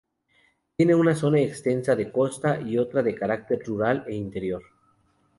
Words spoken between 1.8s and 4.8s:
de costa y otra de carácter rural e interior.